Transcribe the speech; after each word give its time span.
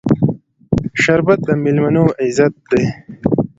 شربت 1.01 1.39
د 1.47 1.49
میلمنو 1.63 2.05
عزت 2.23 2.53
دی 2.69 2.83